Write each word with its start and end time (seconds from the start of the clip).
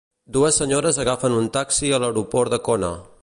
Dues 0.37 0.55
senyores 0.61 0.97
agafen 1.03 1.37
un 1.43 1.51
taxi 1.59 1.91
a 1.91 1.99
l'aeroport 2.05 2.57
de 2.57 2.63
Kona. 2.71 2.91